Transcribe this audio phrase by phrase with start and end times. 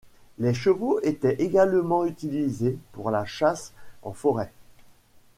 [0.39, 4.51] Les chevaux étaient également utilisés pour la chasse en forêt.